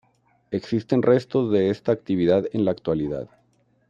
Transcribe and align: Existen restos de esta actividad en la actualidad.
Existen 0.49 1.03
restos 1.03 1.51
de 1.51 1.69
esta 1.69 1.91
actividad 1.91 2.47
en 2.53 2.65
la 2.65 2.71
actualidad. 2.71 3.29